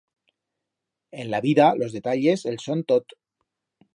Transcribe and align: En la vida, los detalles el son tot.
En 1.11 1.29
la 1.29 1.41
vida, 1.41 1.75
los 1.83 1.93
detalles 1.97 2.47
el 2.53 2.59
son 2.67 2.85
tot. 2.95 3.17